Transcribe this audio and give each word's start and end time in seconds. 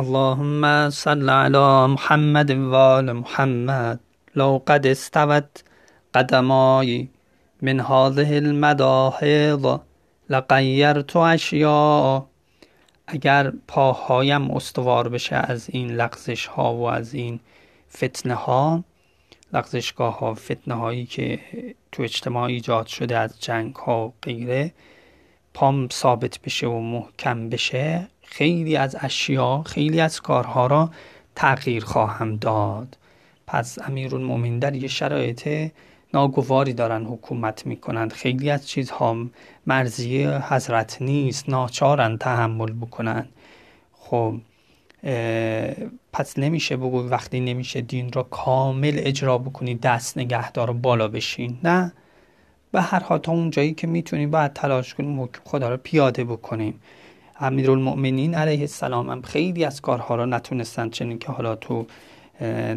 اللهم 0.00 0.90
صل 0.90 1.30
على 1.30 1.86
محمد 1.88 2.50
وآل 2.50 3.12
محمد 3.12 4.00
لو 4.34 4.62
قد 4.66 4.86
استوت 4.86 5.64
قدمای 6.14 7.08
من 7.62 7.80
هذه 7.80 8.36
المداحض 8.36 9.78
لقیرت 10.30 11.16
اشیاء 11.16 12.26
اگر 13.06 13.52
پاهایم 13.68 14.50
استوار 14.50 15.08
بشه 15.08 15.36
از 15.36 15.70
این 15.70 15.90
لغزش 15.90 16.46
ها 16.46 16.74
و 16.74 16.82
از 16.82 17.14
این 17.14 17.40
فتنه 17.96 18.34
ها 18.34 18.84
لغزشگاه 19.52 20.18
ها 20.18 20.34
فتنه 20.34 20.74
هایی 20.74 21.06
که 21.06 21.40
تو 21.92 22.02
اجتماع 22.02 22.44
ایجاد 22.44 22.86
شده 22.86 23.18
از 23.18 23.40
جنگ 23.40 23.74
ها 23.74 24.08
و 24.08 24.12
غیره 24.22 24.72
پام 25.54 25.88
ثابت 25.88 26.40
بشه 26.40 26.66
و 26.66 26.80
محکم 26.80 27.48
بشه 27.48 28.08
خیلی 28.26 28.76
از 28.76 28.96
اشیا 29.00 29.62
خیلی 29.66 30.00
از 30.00 30.20
کارها 30.20 30.66
را 30.66 30.90
تغییر 31.34 31.84
خواهم 31.84 32.36
داد. 32.36 32.98
پس 33.46 33.78
امیرالمومنین 33.86 34.58
در 34.58 34.74
یه 34.74 34.88
شرایط 34.88 35.70
ناگواری 36.14 36.72
دارن 36.72 37.04
حکومت 37.04 37.66
می‌کنند. 37.66 38.12
خیلی 38.12 38.50
از 38.50 38.68
چیزها 38.68 39.16
مرزی 39.66 40.24
حضرت 40.24 41.02
نیست 41.02 41.48
ناچارن 41.48 42.18
تحمل 42.18 42.72
بکنن. 42.72 43.28
خب 43.92 44.34
پس 46.12 46.38
نمیشه 46.38 46.76
بگو 46.76 47.08
وقتی 47.08 47.40
نمیشه 47.40 47.80
دین 47.80 48.12
را 48.12 48.22
کامل 48.22 48.94
اجرا 48.96 49.38
بکنی 49.38 49.74
دست 49.74 50.18
نگهدار 50.18 50.72
بالا 50.72 51.08
بشین. 51.08 51.58
نه. 51.64 51.92
به 52.72 52.82
هر 52.82 53.00
حال 53.00 53.18
تا 53.18 53.32
اون 53.32 53.50
جایی 53.50 53.74
که 53.74 53.86
می‌تونیم 53.86 54.30
باید 54.30 54.52
تلاش 54.52 54.94
کنیم 54.94 55.22
حکم 55.22 55.40
خدا 55.44 55.68
رو 55.68 55.76
پیاده 55.76 56.24
بکنیم. 56.24 56.80
امیرالمؤمنین 57.40 58.34
علیه 58.34 58.60
السلام 58.60 59.10
هم 59.10 59.22
خیلی 59.22 59.64
از 59.64 59.80
کارها 59.80 60.14
را 60.14 60.24
نتونستن 60.24 60.90
چنین 60.90 61.18
که 61.18 61.32
حالا 61.32 61.56
تو 61.56 61.86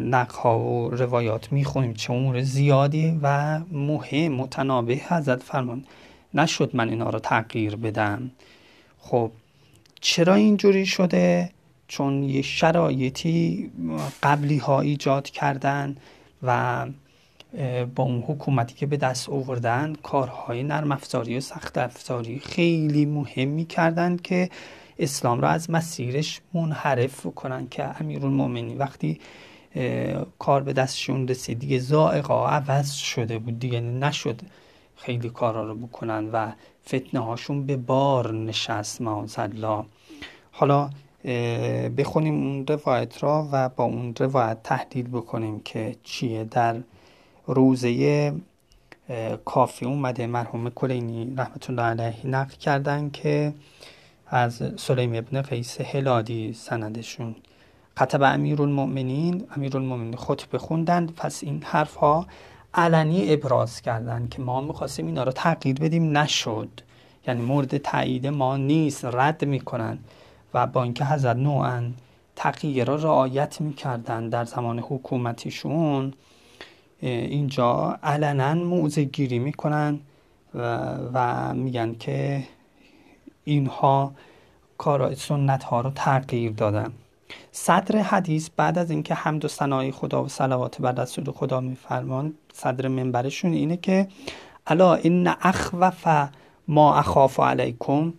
نقها 0.00 0.58
و 0.58 0.90
روایات 0.90 1.52
می‌خونیم. 1.52 1.94
چه 1.94 2.12
امور 2.12 2.42
زیادی 2.42 3.18
و 3.22 3.58
مهم 3.72 4.32
متنابه 4.32 4.94
حضرت 5.08 5.42
فرمان 5.42 5.84
نشد 6.34 6.70
من 6.74 6.88
اینا 6.88 7.10
رو 7.10 7.18
تغییر 7.18 7.76
بدم. 7.76 8.30
خب 8.98 9.30
چرا 10.00 10.34
اینجوری 10.34 10.86
شده؟ 10.86 11.50
چون 11.88 12.22
یه 12.22 12.42
شرایطی 12.42 13.70
قبلی 14.22 14.58
ها 14.58 14.80
ایجاد 14.80 15.30
کردن 15.30 15.96
و 16.42 16.86
با 17.94 18.04
اون 18.04 18.24
حکومتی 18.26 18.74
که 18.74 18.86
به 18.86 18.96
دست 18.96 19.28
آوردن 19.28 19.94
کارهای 20.02 20.62
نرم 20.62 20.92
افزاری 20.92 21.36
و 21.36 21.40
سخت 21.40 21.78
افزاری 21.78 22.38
خیلی 22.38 23.06
مهمی 23.06 23.64
کردن 23.64 24.16
که 24.16 24.50
اسلام 24.98 25.40
را 25.40 25.48
از 25.48 25.70
مسیرش 25.70 26.40
منحرف 26.54 27.26
کنن 27.26 27.68
که 27.68 28.00
امیرالمومنین 28.00 28.78
وقتی 28.78 29.20
کار 30.38 30.62
به 30.62 30.72
دستشون 30.72 31.28
رسید 31.28 31.58
دیگه 31.58 31.78
زائقا 31.78 32.48
عوض 32.48 32.92
شده 32.92 33.38
بود 33.38 33.58
دیگه 33.58 33.80
نشد 33.80 34.40
خیلی 34.96 35.30
کارا 35.30 35.66
رو 35.66 35.74
بکنن 35.74 36.28
و 36.32 36.52
فتنه 36.86 37.20
هاشون 37.20 37.66
به 37.66 37.76
بار 37.76 38.34
نشست. 38.34 39.00
الله 39.38 39.84
حالا 40.52 40.90
بخونیم 41.96 42.34
اون 42.34 42.66
روایت 42.66 43.22
را 43.22 43.48
و 43.52 43.68
با 43.68 43.84
اون 43.84 44.14
روایت 44.18 44.62
تحلیل 44.62 45.08
بکنیم 45.08 45.60
که 45.60 45.96
چیه 46.04 46.44
در 46.44 46.76
روزه 47.54 48.34
کافی 49.44 49.84
اومده. 49.84 50.26
مرحوم 50.26 50.70
کلینی 50.70 51.34
رحمت 51.36 51.70
الله 51.70 51.82
علیه 51.82 52.26
نقل 52.26 52.54
کردن 52.54 53.10
که 53.10 53.54
از 54.26 54.62
سلیم 54.76 55.14
ابن 55.14 55.42
قیس 55.42 55.80
هلادی 55.80 56.52
سندشون. 56.52 57.34
خطب 57.96 58.22
امیرالمؤمنین 58.22 59.44
امیرالمؤمنین 59.56 60.16
خطبه 60.16 60.58
خوندن 60.58 61.06
پس 61.06 61.44
این 61.44 61.62
حرف 61.62 61.94
ها 61.94 62.26
علنی 62.74 63.32
ابراز 63.32 63.80
کردن 63.80 64.28
که 64.28 64.42
ما 64.42 64.60
می‌خواستیم 64.60 65.06
اینا 65.06 65.22
رو 65.22 65.32
تغییر 65.32 65.80
بدیم. 65.80 66.18
نشد. 66.18 66.68
یعنی 67.26 67.42
مورد 67.42 67.78
تایید 67.78 68.26
ما 68.26 68.56
نیست. 68.56 69.04
رد 69.04 69.44
می‌کنن. 69.44 69.98
و 70.54 70.66
با 70.66 70.82
اینکه 70.82 71.04
حضرت 71.04 71.36
نوعا 71.36 71.90
تغییر 72.36 72.84
را 72.84 72.96
رعایت 72.96 73.60
می‌کردن 73.60 74.28
در 74.28 74.44
زمان 74.44 74.78
حکومتیشون 74.78 76.12
اینجا 77.00 77.98
علنا 78.02 78.54
موزه 78.54 79.04
گیری 79.04 79.38
می‌کنن 79.38 80.00
و, 80.54 80.88
و 81.14 81.54
میگن 81.54 81.94
که 81.94 82.44
اینها 83.44 84.12
کار 84.78 85.14
سنت 85.14 85.64
ها 85.64 85.80
رو 85.80 85.90
تغییر 85.90 86.52
دادن. 86.52 86.92
صدر 87.52 87.98
حدیث 87.98 88.50
بعد 88.56 88.78
از 88.78 88.90
اینکه 88.90 89.14
حمد 89.14 89.44
و 89.44 89.48
ثنای 89.48 89.92
خدا 89.92 90.24
و 90.24 90.28
صلوات 90.28 90.80
بر 90.80 90.92
رسول 90.92 91.30
خدا 91.30 91.60
میفرمان 91.60 92.34
صدر 92.52 92.88
منبرشون 92.88 93.52
اینه 93.52 93.76
که 93.76 94.08
الا 94.66 94.94
ان 94.94 95.34
اخوف 95.42 96.08
ما 96.68 96.94
اخاف 96.94 97.40
علیکم 97.40 98.12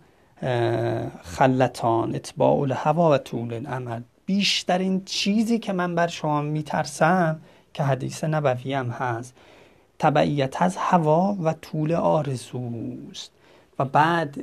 خلتان 1.22 2.14
اتباع 2.14 2.60
الهوا 2.60 3.12
و 3.12 3.18
طول 3.18 3.54
العمل 3.54 4.00
بیشترین 4.26 5.04
چیزی 5.04 5.58
که 5.58 5.72
من 5.72 5.94
بر 5.94 6.06
شما 6.06 6.42
میترسم 6.42 7.40
که 7.74 7.82
حدیث 7.82 8.24
نبوی 8.24 8.74
هم 8.74 8.90
هست. 8.90 9.34
تبعیت 9.98 10.62
از 10.62 10.76
هوا 10.76 11.36
و 11.42 11.52
طول 11.52 11.92
آرزوست. 11.92 13.32
و 13.78 13.84
بعد 13.84 14.36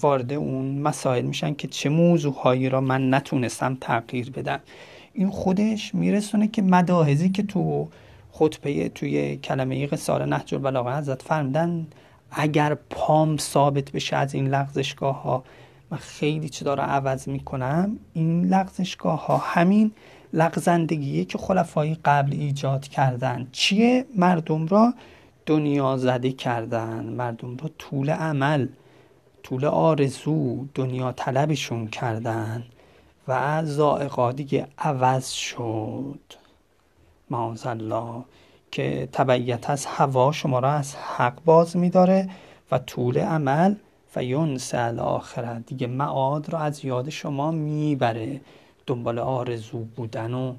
وارد 0.00 0.32
اون 0.32 0.78
مسائل 0.78 1.24
میشن 1.24 1.54
که 1.54 1.68
چه 1.68 1.88
موضوعهایی 1.88 2.68
را 2.68 2.80
من 2.80 3.14
نتونستم 3.14 3.76
تغییر 3.80 4.30
بدم. 4.30 4.60
این 5.12 5.30
خودش 5.30 5.94
میرسونه 5.94 6.48
که 6.48 6.62
مداهزی 6.62 7.28
که 7.28 7.42
تو 7.42 7.88
خطبه 8.32 8.88
توی 8.88 9.36
کلمه 9.36 9.86
قصار 9.86 10.24
نهج 10.24 10.54
البلاغه 10.54 10.96
حضرت 10.96 11.22
فرمدن 11.22 11.86
اگر 12.30 12.74
پام 12.74 13.36
ثابت 13.36 13.90
بشه 13.90 14.16
از 14.16 14.34
این 14.34 14.48
لغزشگاه 14.48 15.22
ها 15.22 15.44
من 15.90 15.98
خیلی 15.98 16.48
چه 16.48 16.64
داره 16.64 16.82
عوض 16.82 17.28
می‌کنم 17.28 17.98
این 18.12 18.44
لغزشگاه 18.44 19.26
ها 19.26 19.36
همین 19.36 19.92
لغزندگیه 20.34 21.24
که 21.24 21.38
خلفای 21.38 21.96
قبل 22.04 22.32
ایجاد 22.32 22.88
کردن. 22.88 23.48
چیه؟ 23.52 24.04
مردم 24.16 24.66
را 24.66 24.94
دنیا 25.46 25.96
زده 25.96 26.32
کردن. 26.32 27.04
مردم 27.04 27.56
را 27.56 27.70
طول 27.78 28.10
عمل 28.10 28.68
طول 29.42 29.64
آرزو 29.64 30.66
دنیا 30.74 31.12
طلبشون 31.12 31.86
کردن 31.86 32.64
و 33.28 33.62
زائقا 33.64 34.32
دیگه 34.32 34.66
عوض 34.78 35.28
شد. 35.28 36.20
الله 37.64 38.24
که 38.70 39.08
تبعیت 39.12 39.70
از 39.70 39.86
هوا 39.86 40.32
شما 40.32 40.58
را 40.58 40.72
از 40.72 40.96
حق 40.96 41.44
باز 41.44 41.76
میداره 41.76 42.28
و 42.70 42.78
طول 42.78 43.18
عمل 43.18 43.74
و 44.16 44.24
یونس 44.24 44.74
الاخره 44.74 45.58
دیگه 45.58 45.86
معاد 45.86 46.48
را 46.48 46.58
از 46.58 46.84
یاد 46.84 47.10
شما 47.10 47.50
می‌بره. 47.50 48.40
دنبال 48.86 49.18
آرزو 49.18 49.78
بودن 49.78 50.34
و 50.34 50.54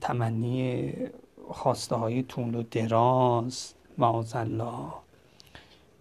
تمنی 0.00 0.92
خواسته 1.50 1.96
های 1.96 2.22
طول 2.22 2.54
و 2.54 2.62
دراز 2.62 3.74
الله 4.34 4.92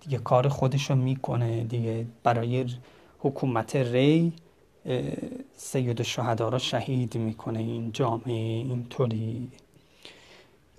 دیگه 0.01 0.17
کار 0.17 0.47
خودشو 0.47 0.95
می‌کنه 0.95 1.63
دیگه. 1.63 2.05
برای 2.23 2.65
حکومت 3.19 3.75
ری 3.75 4.33
سید 5.55 6.01
شهدا 6.01 6.49
را 6.49 6.57
شهید 6.57 7.17
می‌کنه 7.17 7.59
این 7.59 7.91
جامعه 7.91 8.33
اینطوری. 8.33 9.51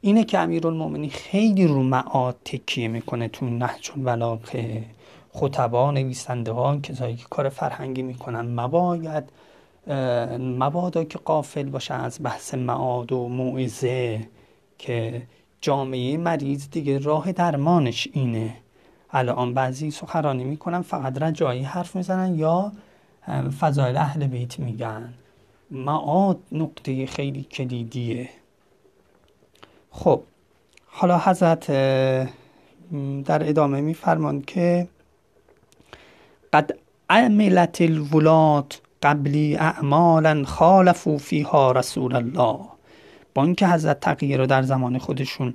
اینه 0.01 0.25
که 0.25 0.39
امیرالمومنین 0.39 1.11
خیلی 1.11 1.67
رو 1.67 1.83
معاد 1.83 2.37
تکیه 2.45 2.89
می‌کنه 2.89 3.29
تو 3.29 3.47
نهج 3.47 3.91
البلاغه 3.97 4.85
خطبا 5.33 5.91
نویسنده 5.91 6.53
ها 6.53 6.77
کسایی 6.77 7.17
که 7.17 7.25
کار 7.31 7.49
فرهنگی 7.49 8.03
می‌کنن 8.03 8.61
مباید 8.61 9.25
مبادا 10.39 11.05
که 11.05 11.19
قافل 11.19 11.63
باشه 11.63 11.95
از 11.95 12.19
بحث 12.23 12.55
معاد 12.55 13.13
و 13.13 13.29
موعظه 13.29 14.29
که 14.79 15.23
جامعه 15.61 16.17
مریض 16.17 16.71
دیگه 16.71 16.99
راه 16.99 17.33
درمانش 17.33 18.09
اینه. 18.13 18.55
الان 19.11 19.55
بعضی 19.55 19.91
سخرانی 19.91 20.45
می‌کنن 20.45 20.83
فقط 20.83 21.23
رجایی 21.23 21.63
حرف 21.63 21.97
می‌زنن 21.97 22.35
یا 22.35 22.73
فضایل 23.61 23.97
اهل 23.97 24.27
بیت 24.27 24.59
میگن. 24.59 25.15
معاد 25.71 26.39
نقطه 26.53 27.07
خیلی 27.07 27.43
کلیدیه. 27.43 28.29
خب 29.91 30.23
حالا 30.87 31.19
حضرت 31.19 31.67
در 33.25 33.49
ادامه 33.49 33.81
میفرمان 33.81 34.43
که 34.43 34.89
قد 36.53 36.71
عملت 37.11 37.81
الولات 37.81 38.81
قبلی 39.03 39.57
اعمالا 39.57 40.45
خالفو 40.45 41.19
فیها 41.19 41.73
رسول 41.73 42.15
الله. 42.15 42.59
با 43.35 43.45
اینکه 43.45 43.69
حضرت 43.69 44.01
تغییر 44.01 44.41
رو 44.41 44.47
در 44.47 44.63
زمان 44.63 44.99
خودشون 44.99 45.55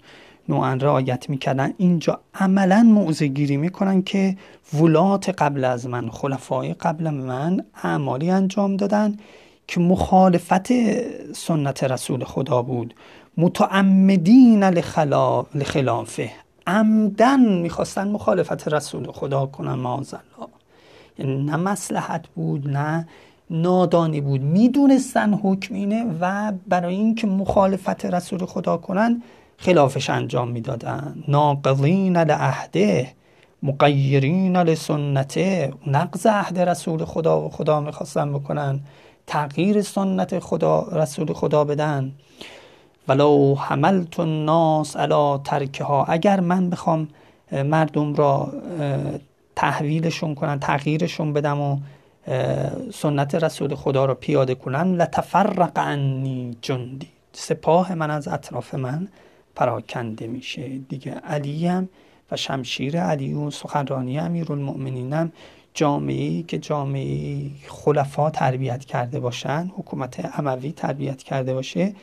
نوعا 0.49 0.73
رعایت 0.73 1.29
می‌کردن 1.29 1.73
اینجا 1.77 2.19
عملا 2.35 2.83
موضع 2.83 3.25
گیری 3.25 3.57
می‌کنن 3.57 4.01
که 4.01 4.37
ولات 4.73 5.29
قبل 5.29 5.65
از 5.65 5.87
من 5.87 6.09
خلفای 6.09 6.73
قبل 6.73 7.09
من 7.09 7.63
اعمالی 7.83 8.31
انجام 8.31 8.75
دادن 8.75 9.17
که 9.67 9.79
مخالفت 9.79 10.71
سنت 11.33 11.83
رسول 11.83 12.23
خدا 12.23 12.61
بود. 12.61 12.93
متعمدین 13.37 14.63
لخلافه. 14.63 16.31
عمدن 16.67 17.39
می‌خواستن 17.39 18.07
مخالفت 18.07 18.67
رسول 18.67 19.11
خدا 19.11 19.45
کنن 19.45 19.73
معاذ 19.73 20.13
الله. 20.13 20.49
یعنی 21.17 21.43
نه 21.43 21.55
مسلحت 21.55 22.27
بود 22.27 22.67
نه 22.67 23.07
نادانی 23.49 24.21
بود. 24.21 24.41
می‌دونستن 24.41 25.33
حکم 25.33 25.75
اینه 25.75 26.05
و 26.21 26.53
برای 26.67 26.95
اینکه 26.95 27.27
مخالفت 27.27 28.05
رسول 28.05 28.45
خدا 28.45 28.77
کنن 28.77 29.23
خلافش 29.57 30.09
انجام 30.09 30.47
می‌دادن. 30.47 31.23
ناقضین 31.27 32.17
لعهده 32.17 33.07
مقیرین 33.63 34.57
لسنته. 34.57 35.73
نقض 35.87 36.27
عهد 36.27 36.59
رسول 36.59 37.05
خدا 37.05 37.41
و 37.41 37.49
خدا 37.49 37.79
می‌خواستن 37.79 38.33
بکنن. 38.33 38.79
تغییر 39.27 39.81
سنت 39.81 40.39
خدا 40.39 40.87
رسول 40.91 41.33
خدا 41.33 41.63
بدن. 41.63 42.11
ولو 43.07 43.55
حملت 43.55 44.19
الناس 44.19 44.97
علی 44.97 45.39
ترکها. 45.43 46.05
اگر 46.05 46.39
من 46.39 46.69
بخوام 46.69 47.07
مردم 47.51 48.15
را 48.15 48.53
تحویلشون 49.55 50.35
کنن 50.35 50.59
تغییرشون 50.59 51.33
بدم 51.33 51.61
و 51.61 51.77
سنت 52.93 53.35
رسول 53.35 53.75
خدا 53.75 54.05
را 54.05 54.15
پیاده 54.15 54.55
کنن 54.55 54.95
لتفرق 54.95 55.79
عنی 55.79 56.57
جندی. 56.61 57.07
سپاه 57.33 57.93
من 57.95 58.11
از 58.11 58.27
اطراف 58.27 58.73
من 58.75 59.07
پراکنده 59.55 60.27
میشه. 60.27 60.67
دیگه 60.67 61.11
علی 61.11 61.67
هم 61.67 61.89
و 62.31 62.35
شمشیر 62.35 63.01
علی 63.01 63.33
و 63.33 63.51
سخنرانی 63.51 64.19
امیرالمؤمنین 64.19 65.13
هم 65.13 65.31
جامعه 65.73 66.43
که 66.43 66.57
جامعه 66.57 67.49
خلفا 67.67 68.29
تربیت 68.29 68.85
کرده 68.85 69.19
باشن 69.19 69.71
حکومت 69.77 70.39
اموی 70.39 70.71
تربیت 70.71 71.23
کرده 71.23 71.53
باشه 71.53 71.95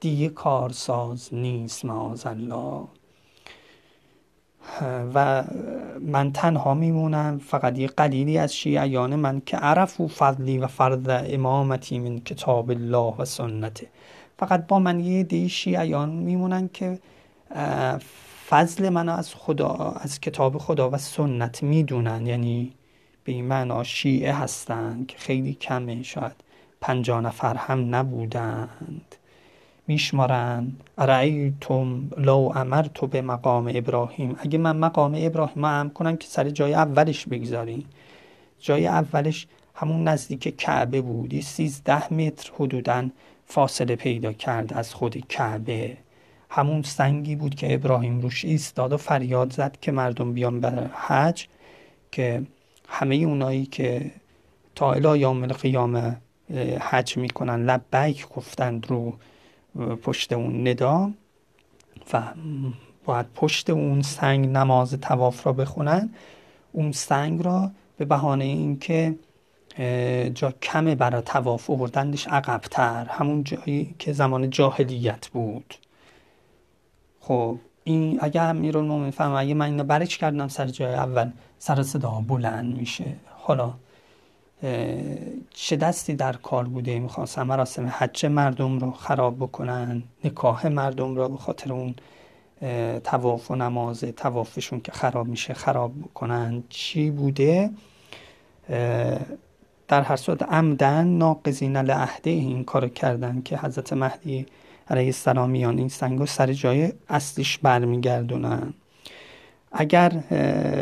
دیگه 0.00 0.28
کارساز 0.28 1.34
نیست 1.34 1.84
معاذ 1.84 2.26
الله 2.26 2.84
و 5.14 5.44
من 6.00 6.32
تنها 6.32 6.74
میمونم 6.74 7.38
فقط 7.38 7.78
یه 7.78 7.86
قلیلی 7.86 8.38
از 8.38 8.54
شیعیان 8.54 9.16
من 9.16 9.42
که 9.46 9.56
عرف 9.56 10.00
و 10.00 10.08
فضلی 10.08 10.58
و 10.58 10.66
فرض 10.66 11.08
امامتی 11.08 11.98
من 11.98 12.18
کتاب 12.20 12.70
الله 12.70 13.14
و 13.18 13.24
سنته 13.24 13.86
فقط 14.38 14.66
با 14.66 14.78
من 14.78 15.00
یه 15.00 15.22
دی 15.22 15.48
شیعیان 15.48 16.08
میمونن 16.08 16.70
که 16.72 16.98
فضل 18.48 18.88
من 18.88 19.08
از 19.08 19.34
خدا 19.34 19.96
از 20.00 20.20
کتاب 20.20 20.58
خدا 20.58 20.90
و 20.90 20.98
سنت 20.98 21.62
می‌دونن. 21.62 22.26
یعنی 22.26 22.72
به 23.24 23.32
این 23.32 23.44
معنا 23.44 23.82
شیعه 23.82 24.32
هستند 24.32 25.06
که 25.06 25.18
خیلی 25.18 25.54
کمه 25.54 26.02
شاید 26.02 26.32
پنجاه 26.80 27.20
نفر 27.20 27.54
هم 27.54 27.94
نبودند. 27.94 29.16
میشمارن 29.86 30.72
ارائیتم 30.98 32.10
لو 32.16 32.52
تو 32.94 33.06
به 33.06 33.22
مقام 33.22 33.70
ابراهیم. 33.74 34.36
اگه 34.38 34.58
من 34.58 34.76
مقام 34.76 35.14
ابراهیم 35.18 35.64
هم 35.64 35.90
کنم 35.90 36.16
که 36.16 36.28
سر 36.28 36.50
جای 36.50 36.74
اولش 36.74 37.26
بگذاریم 37.26 37.84
جای 38.60 38.86
اولش 38.86 39.46
همون 39.74 40.08
نزدیک 40.08 40.56
کعبه 40.56 41.00
بود. 41.00 41.40
سیزده 41.40 42.12
متر 42.12 42.52
حدودا 42.58 43.08
فاصله 43.46 43.96
پیدا 43.96 44.32
کرد 44.32 44.72
از 44.72 44.94
خود 44.94 45.26
کعبه. 45.28 45.96
همون 46.50 46.82
سنگی 46.82 47.36
بود 47.36 47.54
که 47.54 47.74
ابراهیم 47.74 48.20
روش 48.20 48.44
ایستاد 48.44 48.92
و 48.92 48.96
فریاد 48.96 49.52
زد 49.52 49.76
که 49.80 49.92
مردم 49.92 50.32
بیان 50.32 50.60
به 50.60 50.90
حج 50.94 51.46
که 52.12 52.42
همه 52.88 53.14
اونایی 53.14 53.66
که 53.66 54.10
تا 54.74 54.92
الی 54.92 55.18
یوم 55.18 55.42
القیامه 55.42 56.16
حج 56.80 57.16
می‌کنن 57.16 57.64
لبیک 57.64 58.28
گفتند 58.28 58.86
رو 58.90 59.12
پشت 60.02 60.32
اون 60.32 60.68
ندا 60.68 61.10
و 62.12 62.22
باید 63.04 63.26
پشت 63.34 63.70
اون 63.70 64.02
سنگ 64.02 64.48
نماز 64.48 64.94
تواف 64.94 65.46
را 65.46 65.52
بخونن. 65.52 66.10
اون 66.72 66.92
سنگ 66.92 67.44
را 67.44 67.70
به 67.96 68.04
بهانه 68.04 68.44
اینکه 68.44 69.14
جا 70.34 70.50
کمه 70.62 70.94
برای 70.94 71.22
تواف 71.22 71.70
آوردندش 71.70 72.28
عقبتر. 72.28 73.06
همون 73.08 73.44
جایی 73.44 73.94
که 73.98 74.12
زمان 74.12 74.50
جاهلیت 74.50 75.28
بود. 75.28 75.74
خب 77.20 77.58
این 77.84 78.18
اگه 78.22 78.40
امیرالمومنین 78.40 79.10
فهم 79.10 79.32
اگه 79.32 79.54
من 79.54 79.66
اینو 79.66 79.84
برش 79.84 80.18
کردم 80.18 80.48
سر 80.48 80.66
جای 80.66 80.94
اول. 80.94 81.30
سر 81.58 81.82
صدا 81.82 82.24
بلند 82.28 82.76
میشه. 82.76 83.16
حالا 83.26 83.74
چه 85.50 85.76
دستی 85.76 86.14
در 86.14 86.32
کار 86.32 86.64
بوده؟ 86.64 86.98
می‌خواستن 86.98 87.42
مراسم 87.42 87.92
حج 87.98 88.26
مردم 88.26 88.78
رو 88.78 88.90
خراب 88.90 89.36
بکنن 89.36 90.02
نکاح 90.24 90.66
مردم 90.68 91.14
رو 91.14 91.28
به 91.28 91.36
خاطر 91.36 91.72
اون 91.72 91.94
تواف 93.04 93.50
و 93.50 93.54
نماز 93.54 94.00
توافشون 94.00 94.80
که 94.80 94.92
خراب 94.92 95.26
میشه 95.26 95.54
خراب 95.54 95.92
بکنن. 96.00 96.62
چی 96.68 97.10
بوده؟ 97.10 97.70
در 99.88 100.02
هر 100.02 100.16
صورت 100.16 100.42
عمدن 100.42 101.06
ناقضین 101.06 101.76
لعهده 101.76 102.30
این 102.30 102.64
کار 102.64 102.88
کردن 102.88 103.42
که 103.44 103.58
حضرت 103.58 103.92
مهدی 103.92 104.46
علیه 104.90 105.06
السلام 105.06 105.50
میان 105.50 105.78
این 105.78 105.88
سنگ 105.88 106.24
سر 106.24 106.52
جای 106.52 106.92
اصلیش 107.08 107.58
برمیگردونن. 107.58 108.74
اگر 109.72 110.12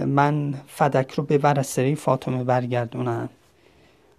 من 0.04 0.54
فدک 0.66 1.12
رو 1.12 1.24
به 1.24 1.38
ورسره 1.38 1.94
فاطمه 1.94 2.44
برگردونم. 2.44 3.28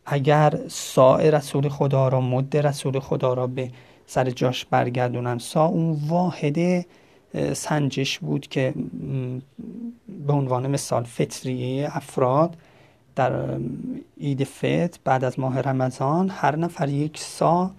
اگر 0.06 0.60
ساع 0.68 1.30
رسول 1.30 1.70
خدا 1.70 2.08
را 2.08 2.22
مد 2.22 2.58
رسول 2.58 3.00
خدا 3.00 3.34
را 3.34 3.48
به 3.48 3.72
سر 4.08 4.30
جاش 4.30 4.66
برگردونم 4.66 5.38
سا 5.38 5.66
اون 5.66 6.00
واحد 6.08 6.86
سنجش 7.54 8.20
بود 8.20 8.48
که 8.48 8.74
به 10.28 10.34
عنوان 10.34 10.68
مثال 10.68 11.04
فطریه 11.04 11.98
افراد 11.98 12.58
در 13.16 13.58
عید 14.22 14.44
فطر 14.44 15.00
بعد 15.04 15.24
از 15.24 15.40
ماه 15.40 15.60
رمضان 15.62 16.30
هر 16.30 16.56
نفر 16.56 16.90
یک 16.90 17.18
سا 17.18 17.72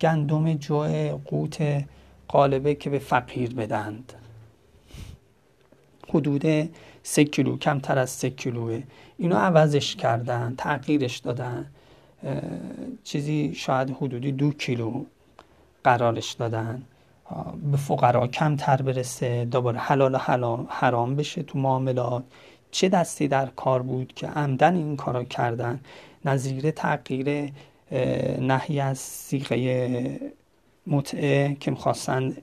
گندم 0.00 0.54
جو 0.54 0.84
قوت 1.24 1.84
قالبه 2.28 2.74
که 2.74 2.90
به 2.90 2.98
فقیر 2.98 3.54
بدند 3.54 4.12
حدود 6.08 6.70
سه 7.02 7.24
کیلو 7.24 7.56
کمتر 7.56 7.98
از 7.98 8.10
سه 8.10 8.30
کیلوه. 8.30 8.82
اینو 9.20 9.36
عوضش 9.36 9.96
کردن 9.96 10.54
تغییرش 10.58 11.18
دادن. 11.18 11.66
چیزی 13.04 13.54
شاید 13.54 13.90
حدودی 13.90 14.32
دو 14.32 14.52
کیلو 14.52 15.04
قرارش 15.84 16.32
دادن. 16.32 16.82
به 17.70 17.76
فقرا 17.76 18.26
کمتر 18.26 18.82
برسه 18.82 19.44
دوباره 19.44 19.78
حلال 19.78 20.16
حلال 20.16 20.66
حرام 20.68 21.16
بشه 21.16 21.42
تو 21.42 21.58
معاملات. 21.58 22.22
چه 22.70 22.88
دستی 22.88 23.28
در 23.28 23.46
کار 23.46 23.82
بود 23.82 24.12
که 24.14 24.26
عمدن 24.26 24.76
این 24.76 24.96
کارا 24.96 25.24
کردن؟ 25.24 25.80
نظیر 26.24 26.70
تغییر 26.70 27.52
نهی 28.40 28.80
از 28.80 28.98
سیغه 28.98 30.20
متعه 30.86 31.56
که 31.60 31.70
می‌خواستن 31.70 32.36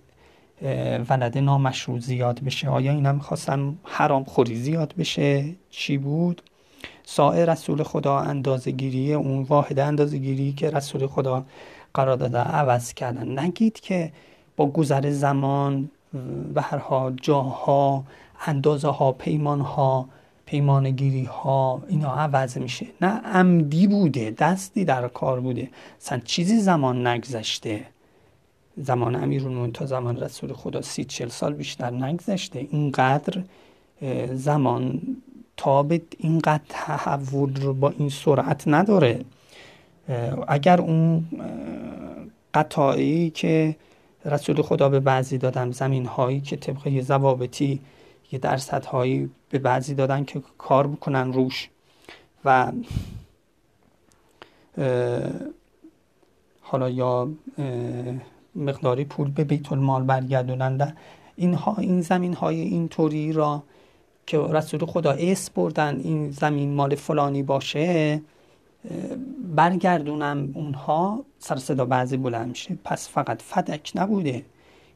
ولد 1.09 1.37
نامشروع 1.37 1.99
زیاد 1.99 2.39
بشه. 2.43 2.69
آیا 2.69 2.91
اینا 2.91 3.11
می‌خواستن 3.11 3.77
حرام 3.83 4.23
خوری 4.23 4.55
زیاد 4.55 4.93
بشه؟ 4.97 5.55
چی 5.69 5.97
بود؟ 5.97 6.41
سائر 7.09 7.51
رسول 7.51 7.83
خدا 7.83 8.19
اندازگیری 8.19 9.13
اون 9.13 9.43
واحد 9.43 9.79
اندازگیری 9.79 10.53
که 10.53 10.69
رسول 10.69 11.07
خدا 11.07 11.45
قرار 11.93 12.15
داده 12.17 12.37
عوض 12.37 12.93
کردن. 12.93 13.39
نگید 13.39 13.79
که 13.79 14.11
با 14.55 14.65
گذر 14.65 15.11
زمان 15.11 15.89
و 16.55 16.61
هر 16.61 16.77
حال 16.77 17.15
جاها 17.21 18.03
اندازه 18.45 18.87
ها 18.87 19.11
پیمان 19.11 19.61
ها 19.61 20.09
پیمانگیری 20.45 21.23
ها 21.23 21.81
اینا 21.87 22.15
عوض 22.15 22.57
میشه. 22.57 22.85
نه 23.01 23.07
عمدی 23.07 23.87
بوده 23.87 24.31
دستی 24.31 24.85
در 24.85 25.07
کار 25.07 25.39
بوده. 25.39 25.69
اصلا 26.01 26.19
چیزی 26.25 26.59
زمان 26.59 27.07
نگذشته. 27.07 27.85
زمان 28.77 29.15
امیرون 29.15 29.71
تا 29.71 29.85
زمان 29.85 30.17
رسول 30.17 30.53
خدا 30.53 30.81
سی 30.81 31.03
چل 31.03 31.27
سال 31.27 31.53
بیشتر 31.53 31.89
نگذشته. 31.89 32.67
اینقدر 32.71 33.41
زمان 34.33 35.01
تا 35.57 35.83
به 35.83 36.01
اینقدر 36.17 36.63
تحول 36.69 37.55
رو 37.55 37.73
با 37.73 37.89
این 37.89 38.09
سرعت 38.09 38.63
نداره. 38.67 39.25
اگر 40.47 40.81
اون 40.81 41.25
قطعی 42.53 43.29
که 43.29 43.75
رسول 44.25 44.61
خدا 44.61 44.89
به 44.89 44.99
بعضی 44.99 45.37
دادن 45.37 45.71
زمین 45.71 46.05
هایی 46.05 46.41
که 46.41 46.55
طبق 46.55 46.87
یه 46.87 47.01
ضوابطی 47.01 47.79
یه 48.31 48.39
درصد 48.39 48.85
هایی 48.85 49.29
به 49.49 49.59
بعضی 49.59 49.93
دادن 49.93 50.23
که 50.23 50.41
کار 50.57 50.87
بکنن 50.87 51.33
روش 51.33 51.69
و 52.45 52.71
حالا 56.61 56.89
یا 56.89 57.29
مقداری 58.55 59.05
پول 59.05 59.31
به 59.31 59.43
بیت 59.43 59.71
المال 59.71 60.03
برگردونن 60.03 60.93
اینها 61.35 61.75
این 61.77 62.01
زمین 62.01 62.33
های 62.33 62.61
اینطوری 62.61 63.33
را 63.33 63.63
که 64.27 64.37
رسول 64.37 64.85
خدا 64.85 65.11
اس 65.11 65.49
بردن 65.49 65.99
این 66.03 66.31
زمین 66.31 66.73
مال 66.73 66.95
فلانی 66.95 67.43
باشه 67.43 68.21
برگردونم 69.55 70.51
اونها 70.53 71.23
سر 71.39 71.55
صدا 71.55 71.85
بعضی 71.85 72.17
بلند 72.17 72.49
میشه. 72.49 72.77
پس 72.83 73.09
فقط 73.09 73.41
فدک 73.41 73.91
نبوده. 73.95 74.45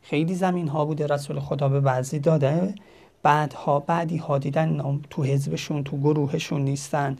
خیلی 0.01 0.35
زمین 0.35 0.67
ها 0.67 0.85
بوده 0.85 1.07
رسول 1.07 1.39
خدا 1.39 1.69
به 1.69 1.79
بعضی 1.79 2.19
داده. 2.19 2.75
بعدها 3.23 3.79
بعدی 3.79 4.17
ها 4.17 4.37
دیدن 4.37 4.99
تو 5.09 5.23
حزبشون 5.23 5.83
تو 5.83 5.97
گروهشون 5.97 6.61
نیستن 6.61 7.17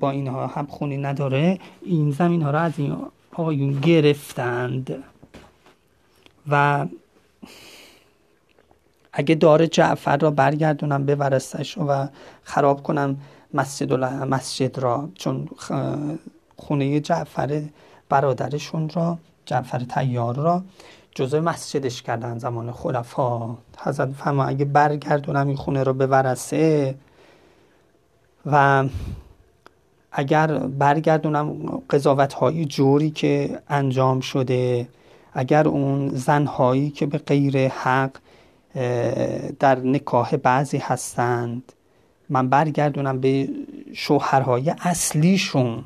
با 0.00 0.10
اینها 0.10 0.46
هم 0.46 0.66
خونی 0.66 0.96
نداره. 0.96 1.58
این 1.82 2.10
زمین 2.10 2.42
ها 2.42 2.50
را 2.50 2.60
از 2.60 2.72
این 2.76 2.96
آقایون 3.32 3.80
گرفتند. 3.80 5.04
و 6.50 6.86
اگه 9.12 9.34
دار 9.34 9.66
جعفر 9.66 10.16
را 10.16 10.30
برگردونم 10.30 11.06
به 11.06 11.14
ورستش 11.14 11.78
و 11.78 12.08
خراب 12.42 12.82
کنم 12.82 13.16
مسجد, 13.54 13.92
مسجد 14.04 14.78
را 14.78 15.08
چون 15.14 15.48
خونه 16.56 17.00
جعفر 17.00 17.62
برادرشون 18.08 18.88
را 18.88 19.18
جعفر 19.46 19.78
تیار 19.78 20.36
را 20.36 20.62
جزء 21.14 21.40
مسجدش 21.40 22.02
کردن 22.02 22.38
زمان 22.38 22.72
خلفا. 22.72 23.56
حضرت 23.78 24.12
فرما 24.12 24.44
اگه 24.44 24.64
برگردونم 24.64 25.46
این 25.46 25.56
خونه 25.56 25.82
رو 25.82 25.92
به 25.92 26.06
ورسه 26.06 26.94
و 28.46 28.84
اگر 30.12 30.58
برگردونم 30.58 31.52
قضاوت 31.90 32.32
های 32.32 32.64
جوری 32.64 33.10
که 33.10 33.58
انجام 33.68 34.20
شده 34.20 34.88
اگر 35.32 35.68
اون 35.68 36.08
زنهایی 36.08 36.90
که 36.90 37.06
به 37.06 37.18
غیر 37.18 37.68
حق 37.68 38.10
در 39.58 39.78
نکاه 39.78 40.36
بعضی 40.36 40.78
هستند. 40.78 41.72
من 42.28 42.48
برگردونم 42.48 43.20
به 43.20 43.48
شوهرهای 43.94 44.74
اصلیشون. 44.80 45.84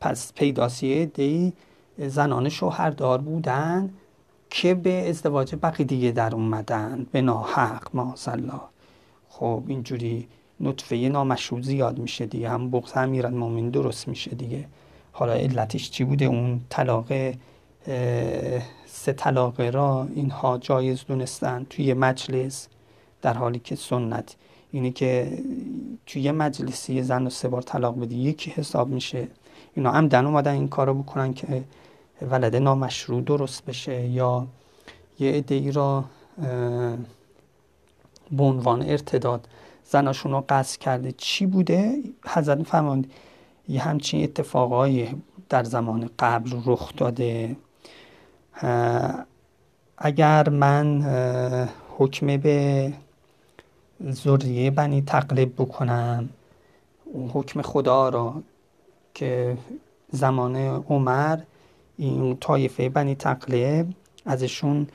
پس 0.00 0.32
پیداسیه 0.32 1.06
دی 1.06 1.52
زنان 1.98 2.48
شوهردار 2.48 3.18
بودن 3.18 3.90
که 4.50 4.74
به 4.74 5.08
ازدواج 5.08 5.54
بقی 5.62 5.84
دیگه 5.84 6.10
در 6.10 6.34
اومدن. 6.34 7.06
به 7.12 7.20
ناحق 7.20 7.88
مازالله 7.94 8.60
خب 9.28 9.62
اینجوری 9.66 10.28
نطفه 10.60 10.96
نامشروع 10.96 11.62
زیاد 11.62 11.98
میشه 11.98 12.26
دیگه. 12.26 12.50
هم 12.50 12.70
بغض 12.70 12.96
امیران 12.96 13.34
مومن 13.34 13.70
درست 13.70 14.08
میشه 14.08 14.30
دیگه. 14.34 14.66
حالا 15.12 15.32
علتش 15.32 15.90
چی 15.90 16.04
بوده؟ 16.04 16.24
اون 16.24 16.60
طلاق 16.68 17.06
سه 19.02 19.12
طلاقه 19.12 19.70
را 19.70 20.08
اینها 20.14 20.58
جایز 20.58 21.04
دونستن 21.08 21.66
توی 21.70 21.94
مجلس 21.94 22.68
در 23.22 23.34
حالی 23.34 23.58
که 23.58 23.76
سنت. 23.76 24.36
اینه 24.70 24.90
که 24.90 25.38
توی 26.06 26.30
مجلسی 26.30 27.02
زن 27.02 27.26
و 27.26 27.30
سه 27.30 27.48
بار 27.48 27.62
طلاق 27.62 28.00
بدی 28.00 28.16
یکی 28.16 28.50
حساب 28.50 28.88
میشه. 28.88 29.28
اینا 29.74 30.00
دن 30.00 30.26
اومدن 30.26 30.52
این 30.52 30.68
کارو 30.68 30.94
بکنن 30.94 31.34
که 31.34 31.64
ولد 32.30 32.56
نامشروع 32.56 33.22
درست 33.22 33.64
بشه 33.64 34.06
یا 34.06 34.46
یه 35.18 35.32
عده 35.32 35.54
ای 35.54 35.72
را 35.72 36.04
به 38.32 38.42
عنوان 38.42 38.82
ارتداد 38.82 39.48
زناشون 39.84 40.32
رو 40.32 40.44
قصد 40.48 40.78
کرده. 40.80 41.12
چی 41.12 41.46
بوده؟ 41.46 42.02
حضرت 42.26 42.62
فرماند 42.62 43.10
یه 43.68 43.82
همچین 43.82 44.22
اتفاقایی 44.22 45.22
در 45.48 45.64
زمان 45.64 46.10
قبل 46.18 46.60
رخ 46.66 46.96
داده. 46.96 47.56
اگر 49.98 50.48
من 50.48 51.02
حکم 51.98 52.36
به 52.36 52.92
ذریه 54.10 54.70
بنی 54.70 55.02
تقلب 55.02 55.52
بکنم 55.52 56.28
حکم 57.32 57.62
خدا 57.62 58.08
را 58.08 58.42
که 59.14 59.56
زمان 60.10 60.56
عمر 60.56 61.38
این 61.96 62.36
طایفه 62.36 62.88
بنی 62.88 63.14
تقلب 63.14 63.86
ازشون 64.26 64.86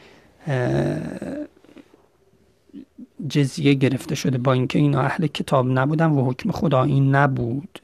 جزیه 3.30 3.74
گرفته 3.74 4.16
شده 4.16 4.38
با 4.38 4.54
اینکه 4.54 4.80
اینا 4.80 5.02
اهل 5.02 5.28
کتاب 5.28 5.68
نبودن 5.68 6.12
و 6.12 6.30
حکم 6.30 6.52
خدا 6.52 6.84
این 6.84 7.16
نبود. 7.16 7.80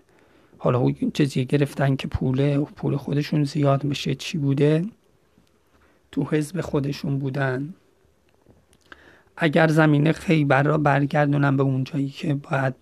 حالا 0.58 0.92
جزیه 0.92 1.44
گرفتن 1.44 1.96
که 1.96 2.08
پول 2.08 2.63
پول 2.63 2.98
خودشون 2.98 3.44
زیاد 3.44 3.84
میشه 3.84 4.15
چی 4.15 4.38
بوده؟ 4.38 4.86
تو 6.13 6.27
حزب 6.32 6.62
خودشون 6.62 7.20
بودن. 7.20 7.74
اگر 9.38 9.67
زمین 9.67 10.12
خیبر 10.12 10.63
را 10.63 10.77
برگردونن 10.77 11.58
به 11.58 11.63
اونجایی 11.63 12.10
که 12.10 12.34
باید 12.34 12.74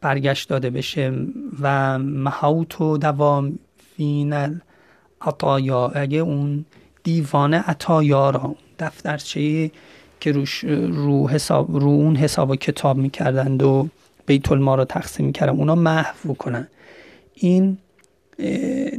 برگشت 0.00 0.48
داده 0.48 0.70
بشه. 0.70 1.12
و 1.60 1.98
محوت 1.98 2.80
و 2.80 2.98
دوام 2.98 3.58
فین 3.96 4.60
عطایا 5.20 5.88
اگه 5.88 6.18
اون 6.18 6.64
دیوان 7.02 7.54
عطایا 7.54 8.30
را 8.30 8.56
دفترچه 8.78 9.70
که 10.20 10.32
روش 10.32 10.64
رو 10.88 11.28
حساب 11.28 11.76
رو 11.76 11.88
اون 11.88 12.16
حساب 12.16 12.50
و 12.50 12.56
کتاب 12.56 12.96
می‌کردند 12.96 13.62
و 13.62 13.88
بیت 14.26 14.52
المال 14.52 14.78
را 14.78 14.84
تقسیم 14.84 15.26
می‌کردن 15.26 15.52
اونا 15.52 15.74
محو 15.74 16.34
کنن 16.34 16.68
این 17.34 17.78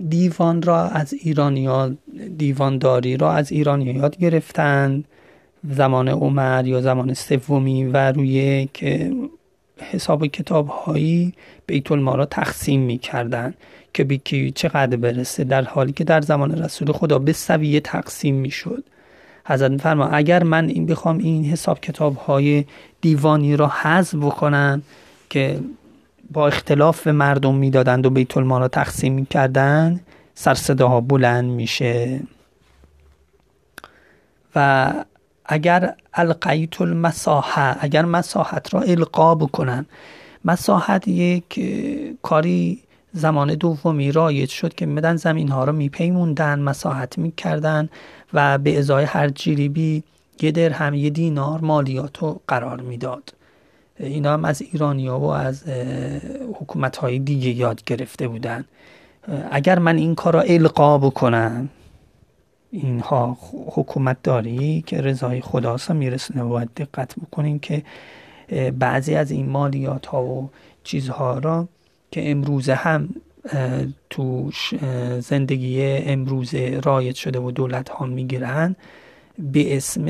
دیوان 0.09 0.61
را 0.61 0.89
از 0.89 1.13
ایرانیان 1.13 1.97
دیوانداری 2.37 3.17
را 3.17 3.33
از 3.33 3.51
ایرانی 3.51 3.85
یاد 3.85 4.17
گرفتند. 4.17 5.05
زمان 5.63 6.07
عمر 6.07 6.67
یا 6.67 6.81
زمان 6.81 7.13
سومی 7.13 7.85
و 7.85 8.11
روی 8.11 8.69
که 8.73 9.11
حساب 9.81 10.27
کتاب 10.27 10.67
هایی 10.67 11.33
بیت 11.65 11.91
را 11.91 12.25
تقسیم 12.25 12.81
می 12.81 12.97
کردن 12.97 13.53
که 13.93 14.03
به 14.03 14.17
کی 14.17 14.51
چقدر 14.51 14.97
برسه 14.97 15.43
در 15.43 15.61
حالی 15.61 15.91
که 15.91 16.03
در 16.03 16.21
زمان 16.21 16.63
رسول 16.63 16.91
خدا 16.91 17.19
به 17.19 17.33
سویه 17.33 17.79
تقسیم 17.79 18.35
می 18.35 18.51
شد 18.51 18.83
حضرت 19.45 19.81
فرما 19.81 20.07
اگر 20.07 20.43
من 20.43 20.69
این 20.69 20.85
بخوام 20.85 21.17
این 21.17 21.45
حساب 21.45 21.79
کتاب 21.79 22.15
های 22.15 22.65
دیوانی 23.01 23.55
را 23.55 23.67
حذف 23.67 24.15
بکنم 24.15 24.81
که 25.29 25.59
با 26.31 26.47
اختلاف 26.47 27.03
به 27.03 27.11
مردم 27.11 27.55
می‌دادند 27.55 28.05
و 28.05 28.09
بیت 28.09 28.37
المال 28.37 28.61
را 28.61 28.67
تقسیم 28.67 29.13
می‌کردند 29.13 30.05
سر 30.35 30.53
صداها 30.53 31.01
بلند 31.01 31.45
میشه. 31.45 32.19
و 34.55 34.93
اگر 35.45 35.95
القیت 36.13 36.81
المساحه 36.81 37.77
اگر 37.79 38.05
مساحت 38.05 38.73
را 38.73 38.81
القا 38.81 39.35
بکنن 39.35 39.85
مساحت 40.45 41.07
یک 41.07 41.59
کاری 42.21 42.83
زمان 43.13 43.55
دومی 43.55 44.11
رایج 44.11 44.49
شد 44.49 44.73
که 44.73 44.85
میدن 44.85 45.15
زمین 45.15 45.49
ها 45.49 45.63
را 45.63 45.73
میپیموندن 45.73 46.59
مساحت 46.59 47.17
می‌کردن 47.17 47.89
و 48.33 48.57
به 48.57 48.79
ازای 48.79 49.05
هر 49.05 49.29
جریبی 49.29 50.03
یه 50.41 50.51
درهم 50.51 50.93
یه 50.93 51.09
دینار 51.09 51.61
مالیات 51.61 52.17
رو 52.17 52.41
قرار 52.47 52.81
می‌داد. 52.81 53.33
اینا 53.99 54.33
هم 54.33 54.45
از 54.45 54.61
ایرانیا 54.61 55.19
و 55.19 55.23
از 55.23 55.63
حکومت 56.59 56.97
های 56.97 57.19
دیگه 57.19 57.49
یاد 57.49 57.83
گرفته 57.83 58.27
بودن. 58.27 58.65
اگر 59.51 59.79
من 59.79 59.97
این 59.97 60.15
کار 60.15 60.33
را 60.33 60.41
القا 60.41 60.97
بکنم 60.97 61.69
اینها 62.71 63.37
حکومت 63.75 64.17
داری 64.23 64.83
که 64.87 65.01
رضای 65.01 65.41
خداست 65.41 65.91
میرسونه 65.91 66.43
باید 66.43 66.69
دقت 66.75 67.15
بکنیم 67.15 67.59
که 67.59 67.83
بعضی 68.79 69.15
از 69.15 69.31
این 69.31 69.49
مالیات 69.49 70.05
ها 70.05 70.23
و 70.23 70.49
چیزها 70.83 71.39
را 71.39 71.67
که 72.11 72.31
امروزه 72.31 72.73
هم 72.73 73.09
تو 74.09 74.51
زندگی 75.19 75.83
امروزه 75.83 76.81
رایت 76.83 77.15
شده 77.15 77.39
و 77.39 77.51
دولت 77.51 77.89
ها 77.89 78.05
می‌گیرن 78.05 78.75
به 79.39 79.77
اسم 79.77 80.05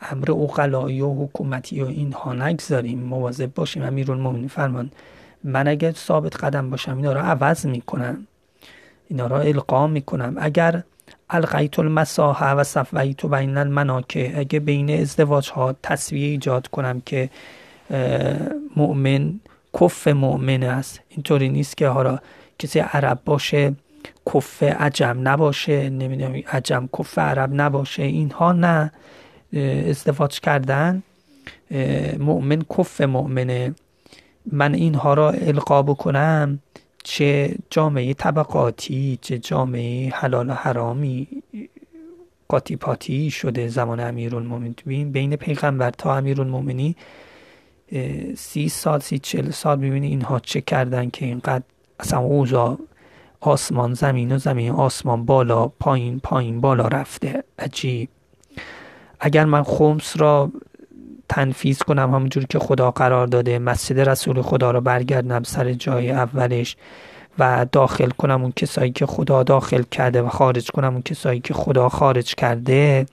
امر 0.00 0.30
اقلایی 0.30 1.00
و 1.00 1.24
حکومتی 1.24 1.82
و 1.82 1.86
اینها 1.86 2.34
نگذاریم. 2.34 2.98
مواظب 2.98 3.54
باشیم 3.54 3.82
امیرالمومنین 3.82 4.48
فرمان. 4.48 4.90
من 5.44 5.68
اگر 5.68 5.92
ثابت 5.92 6.44
قدم 6.44 6.70
باشم 6.70 6.96
اینا 6.96 7.12
را 7.12 7.22
عوض 7.22 7.66
می‌کنم. 7.66 8.26
اینا 9.08 9.26
را 9.26 9.40
القا 9.40 9.86
می‌کنم. 9.86 10.36
اگر 10.38 10.82
القیت 11.30 11.78
المساحه 11.78 12.50
و 12.50 12.64
صفویت 12.64 13.26
بین 13.26 13.56
المناکه 13.56 14.38
اگه 14.38 14.60
بین 14.60 15.00
ازدواج 15.00 15.50
ها 15.50 15.74
تصویه 15.82 16.28
ایجاد 16.28 16.68
کنم 16.68 17.02
که 17.06 17.30
مؤمن 18.76 19.40
کف 19.80 20.08
مؤمن 20.08 20.62
است. 20.62 21.00
اینطوری 21.08 21.48
نیست 21.48 21.76
که 21.76 21.88
حالا 21.88 22.18
کسی 22.58 22.78
عرب 22.78 23.20
باشه 23.24 23.74
کف 24.34 24.62
عجم 24.62 25.28
نباشه 25.28 25.90
نمی‌دونم 25.90 26.42
عجم 26.52 26.88
کف 26.98 27.18
عرب 27.18 27.50
نباشه. 27.52 28.02
اینها 28.02 28.52
نه. 28.52 28.92
ازدواج 29.88 30.40
کردن. 30.40 31.02
مؤمن 32.18 32.62
کف 32.78 33.00
مؤمنه. 33.00 33.74
من 34.52 34.74
اینها 34.74 35.14
را 35.14 35.30
القا 35.30 35.82
بکنم 35.82 36.58
چه 37.04 37.54
جامعه 37.70 38.14
طبقاتی 38.14 39.18
چه 39.22 39.38
جامعه 39.38 40.10
حلال 40.10 40.50
و 40.50 40.52
حرامی 40.52 41.28
قاطی 42.48 42.76
پاتی 42.76 43.30
شده 43.30 43.68
زمان 43.68 44.00
امیرالمومنین 44.00 45.12
بین 45.12 45.36
پیغمبر 45.36 45.90
تا 45.90 46.16
امیرالمومنین 46.16 46.94
سی 48.36 48.68
سال 48.68 49.00
سی 49.00 49.18
چل 49.18 49.50
سال 49.50 49.78
می‌بینی 49.78 50.06
اینها 50.06 50.40
چه 50.40 50.60
کردن 50.60 51.10
که 51.10 51.26
اینقدر 51.26 51.64
اصلا 52.00 52.18
اوضاع 52.18 52.78
آسمان 53.40 53.94
زمین 53.94 54.32
و 54.32 54.38
زمین 54.38 54.70
آسمان 54.72 55.24
بالا 55.24 55.68
پایین 55.68 56.20
پایین 56.20 56.60
بالا 56.60 56.88
رفته. 56.88 57.44
عجیب. 57.58 58.08
اگر 59.20 59.44
من 59.44 59.62
خمس 59.62 60.20
را 60.20 60.50
تنفیز 61.28 61.78
کنم 61.78 62.14
همونجور 62.14 62.44
که 62.44 62.58
خدا 62.58 62.90
قرار 62.90 63.26
داده 63.26 63.58
مسجد 63.58 64.00
رسول 64.00 64.42
خدا 64.42 64.70
را 64.70 64.80
برگردم 64.80 65.42
سر 65.42 65.72
جای 65.72 66.10
اولش 66.10 66.76
و 67.38 67.66
داخل 67.72 68.10
کنم 68.10 68.42
اون 68.42 68.52
کسایی 68.56 68.92
که 68.92 69.06
خدا 69.06 69.42
داخل 69.42 69.82
کرده 69.82 70.22
و 70.22 70.28
خارج 70.28 70.70
کنم 70.70 70.92
اون 70.92 71.02
کسایی 71.02 71.40
که 71.40 71.54
خدا 71.54 71.88
خارج 71.88 72.34
کرده 72.34 73.06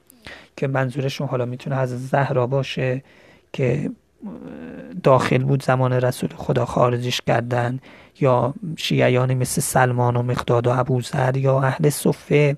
که 0.58 0.68
منظورشون 0.68 1.28
حالا 1.28 1.46
می‌تونه 1.46 1.76
از 1.76 2.10
زهرا 2.10 2.48
باشه 2.48 3.04
که 3.54 3.92
داخل 5.04 5.44
بود 5.44 5.64
زمان 5.64 5.94
رسول 5.94 6.30
خدا 6.38 6.66
خارجش 6.66 7.22
کردن 7.22 7.80
یا 8.20 8.54
شیعیانی 8.78 9.36
مثل 9.36 9.62
سلمان 9.62 10.16
و 10.16 10.22
مقداد 10.22 10.68
و 10.68 10.80
ابوذر 10.80 11.38
یا 11.38 11.60
اهل 11.60 11.90
صفه 11.90 12.58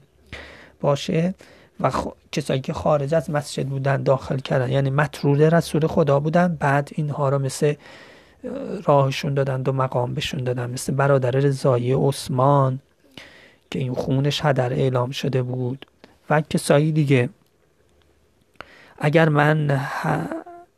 باشه. 0.82 1.34
و 1.80 1.92
کسایی 2.32 2.62
که 2.62 2.74
خارج 2.74 3.14
از 3.14 3.30
مسجد 3.30 3.68
بودن 3.68 4.04
داخل 4.04 4.38
کردن. 4.38 4.70
یعنی 4.70 4.90
مطرود 4.90 5.42
رسول 5.42 5.88
خدا 5.88 6.20
بودن 6.20 6.58
بعد 6.60 6.90
اینها 6.96 7.30
را 7.30 7.38
مثل 7.38 7.74
راهشون 8.86 9.34
دادن 9.34 9.64
و 9.68 9.72
مقام 9.72 10.14
بهشون 10.14 10.44
دادن. 10.44 10.70
مثل 10.70 10.94
برادر 10.94 11.32
رضایی 11.32 11.94
عثمان 11.94 12.80
که 13.72 13.80
این 13.80 13.94
خونش 13.94 14.46
هدر 14.46 14.74
اعلام 14.74 15.12
شده 15.12 15.44
بود. 15.44 15.86
و 16.30 16.42
کسایی 16.42 16.92
دیگه. 16.92 17.30
اگر 19.00 19.30
من 19.30 19.82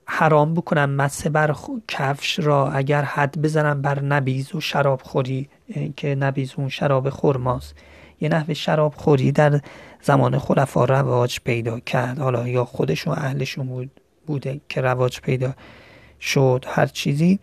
حرام 0.05 0.53
بکنم 0.53 0.89
مسه 0.89 1.29
بر 1.29 1.55
کفش 1.87 2.39
را 2.39 2.71
اگر 2.71 3.01
حد 3.01 3.41
بزنم 3.41 3.81
بر 3.81 3.99
نبیز 3.99 4.55
و 4.55 4.61
شراب 4.61 5.01
خوری 5.01 5.49
که 5.95 6.15
نبیز 6.15 6.53
اون 6.57 6.69
شراب 6.69 7.09
خورماست 7.09 7.75
یه 8.21 8.29
نحو 8.29 8.53
شراب 8.53 8.93
خوری 8.97 9.31
در 9.31 9.61
زمان 10.01 10.39
خلفا 10.39 10.85
رواج 10.85 11.39
پیدا 11.43 11.79
کرد. 11.79 12.19
حالا 12.19 12.47
یا 12.47 12.65
خودشون 12.65 13.13
اهلشون 13.17 13.67
بود 13.67 13.91
بوده 14.27 14.61
که 14.69 14.81
رواج 14.81 15.21
پیدا 15.21 15.53
شد. 16.19 16.65
هر 16.67 16.85
چیزی. 16.85 17.39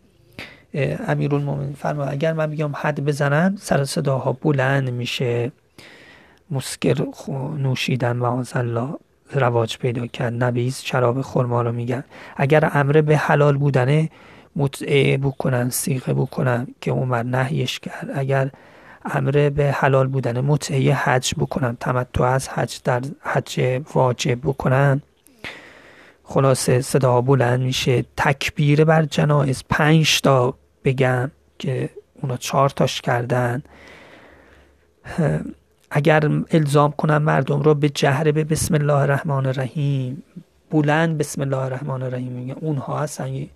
امیرالمومنین 1.08 1.72
فرما 1.72 2.04
اگر 2.04 2.32
من 2.32 2.50
بگم 2.50 2.72
حد 2.76 3.04
بزنم 3.04 3.56
سر 3.60 3.84
صداها 3.84 4.32
بلند 4.32 4.90
میشه. 4.90 5.52
مسکر 6.50 7.06
نوشیدن 7.58 8.18
و 8.18 8.44
الله 8.54 8.94
رواج 9.32 9.78
پیدا 9.78 10.06
کرد. 10.06 10.44
نبیز 10.44 10.80
شراب 10.84 11.22
خرما 11.22 11.62
رو 11.62 11.72
میگن. 11.72 12.04
اگر 12.36 12.70
امر 12.72 13.00
به 13.00 13.16
حلال 13.16 13.56
بودنه 13.56 14.10
متعه 14.56 15.16
بکنن 15.16 15.70
سیغه 15.70 16.14
بکنن 16.14 16.66
که 16.80 16.90
عمر 16.90 17.22
نهیش 17.22 17.78
کرد. 17.78 18.10
اگر 18.14 18.50
امر 19.04 19.50
به 19.50 19.72
حلال 19.72 20.06
بودن 20.06 20.40
متعه 20.40 20.94
حج 20.94 21.34
بکنن 21.38 21.76
تمتع 21.80 22.24
از 22.24 22.48
حج 22.48 22.80
در 22.84 23.02
حج 23.20 23.80
واجب 23.94 24.40
بکنن 24.40 25.02
خلاصه 26.24 26.80
صدا 26.80 27.20
بلند 27.20 27.60
میشه. 27.60 28.04
تکبیر 28.16 28.84
بر 28.84 29.04
جنایز 29.04 29.64
پنج 29.70 30.20
تا 30.20 30.54
بگم 30.84 31.30
که 31.58 31.90
اونا 32.22 32.36
چهار 32.36 32.68
تاش 32.68 33.00
کردن. 33.00 33.62
اگر 35.90 36.30
الزام 36.50 36.92
کنم 36.92 37.22
مردم 37.22 37.60
رو 37.60 37.74
به 37.74 37.88
جهر 37.88 38.32
به 38.32 38.44
بسم 38.44 38.74
الله 38.74 38.94
الرحمن 38.94 39.46
الرحیم 39.46 40.22
بلند 40.70 41.18
بسم 41.18 41.40
الله 41.40 41.56
الرحمن 41.56 42.02
الرحیم 42.02 42.32
میگن 42.32 42.56
اونها 42.60 42.98
هستن 42.98 43.46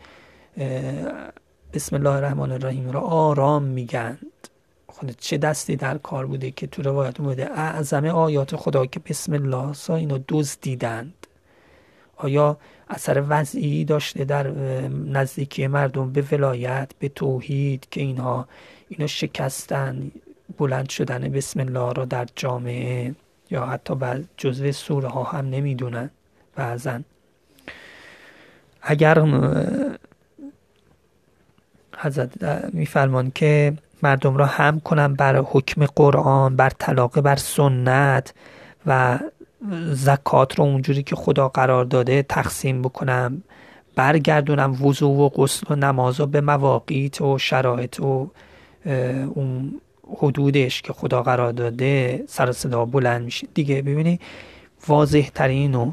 بسم 1.72 1.96
الله 1.96 2.10
الرحمن 2.10 2.52
الرحیم 2.52 2.90
را 2.90 3.00
آرام 3.00 3.62
میگند. 3.62 4.26
خود 4.86 5.10
چه 5.18 5.38
دستی 5.38 5.76
در 5.76 5.98
کار 5.98 6.26
بوده 6.26 6.50
که 6.50 6.66
تو 6.66 6.82
روایت 6.82 7.20
اومده؟ 7.20 7.50
اعظم 7.50 8.04
آیات 8.04 8.56
خدا 8.56 8.86
که 8.86 9.00
بسم 9.00 9.32
الله 9.32 9.72
سا 9.72 9.96
اینو 9.96 10.18
دوز 10.18 10.56
دیدند 10.60 11.14
آیا 12.16 12.56
اثر 12.90 13.24
وضعی 13.28 13.84
داشته 13.84 14.24
در 14.24 14.50
نزدیکی 14.90 15.66
مردم 15.66 16.12
به 16.12 16.24
ولایت 16.32 16.90
به 16.98 17.08
توحید 17.08 17.86
که 17.90 18.00
اینها 18.00 18.48
اینو 18.88 19.06
شکستن 19.06 20.10
بلند 20.58 20.88
شدن 20.88 21.28
بسم 21.28 21.60
الله 21.60 21.92
را 21.92 22.04
در 22.04 22.26
جامعه؟ 22.36 23.14
یا 23.50 23.66
حتی 23.66 23.94
بعد 23.94 24.24
جزو 24.36 24.72
سوره 24.72 25.08
ها 25.08 25.22
هم 25.22 25.50
نمی‌دونن. 25.50 26.10
بعضا 26.56 27.00
اگر 28.82 29.18
حضرت 32.02 32.30
میفرمان 32.72 33.32
که 33.34 33.74
مردم 34.02 34.36
را 34.36 34.46
هم 34.46 34.80
کنم 34.80 35.14
بر 35.14 35.36
حکم 35.36 35.86
قرآن 35.86 36.56
بر 36.56 36.70
طلاق 36.78 37.20
بر 37.20 37.36
سنت 37.36 38.34
و 38.86 39.18
زکات 39.92 40.58
رو 40.58 40.64
اونجوری 40.64 41.02
که 41.02 41.16
خدا 41.16 41.48
قرار 41.48 41.84
داده 41.84 42.22
تقسیم 42.22 42.82
بکنم 42.82 43.42
برگردونم 43.96 44.84
وضوع 44.84 45.18
و 45.18 45.28
غسل 45.28 45.66
و 45.70 45.76
نماز 45.76 46.20
و 46.20 46.26
به 46.26 46.40
مواقیت 46.40 47.20
و 47.20 47.38
شرایط 47.38 48.00
و 48.00 48.30
اون 49.34 49.80
حدودش 50.16 50.82
که 50.82 50.92
خدا 50.92 51.22
قرار 51.22 51.52
داده 51.52 52.24
سر 52.28 52.52
صدا 52.52 52.84
بلند 52.84 53.24
میشه. 53.24 53.46
دیگه 53.54 53.82
ببینی 53.82 54.20
واضح 54.88 55.28
ترین 55.34 55.74
و 55.74 55.92